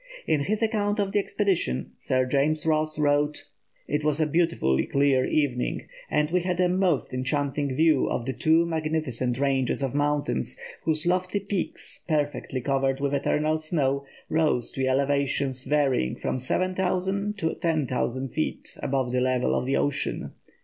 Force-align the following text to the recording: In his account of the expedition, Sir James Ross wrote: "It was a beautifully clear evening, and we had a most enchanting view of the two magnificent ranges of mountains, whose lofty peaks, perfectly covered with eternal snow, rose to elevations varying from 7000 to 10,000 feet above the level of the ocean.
In 0.25 0.45
his 0.45 0.63
account 0.63 0.99
of 0.99 1.11
the 1.11 1.19
expedition, 1.19 1.91
Sir 1.99 2.25
James 2.25 2.65
Ross 2.65 2.97
wrote: 2.97 3.45
"It 3.87 4.03
was 4.03 4.19
a 4.19 4.25
beautifully 4.25 4.87
clear 4.87 5.25
evening, 5.25 5.85
and 6.09 6.31
we 6.31 6.41
had 6.41 6.59
a 6.59 6.67
most 6.67 7.13
enchanting 7.13 7.75
view 7.75 8.09
of 8.09 8.25
the 8.25 8.33
two 8.33 8.65
magnificent 8.65 9.37
ranges 9.37 9.83
of 9.83 9.93
mountains, 9.93 10.57
whose 10.85 11.05
lofty 11.05 11.39
peaks, 11.39 12.03
perfectly 12.07 12.61
covered 12.61 12.99
with 12.99 13.13
eternal 13.13 13.59
snow, 13.59 14.03
rose 14.27 14.71
to 14.71 14.87
elevations 14.87 15.65
varying 15.65 16.15
from 16.15 16.39
7000 16.39 17.37
to 17.37 17.53
10,000 17.53 18.29
feet 18.29 18.75
above 18.81 19.11
the 19.11 19.21
level 19.21 19.53
of 19.53 19.67
the 19.67 19.77
ocean. 19.77 20.31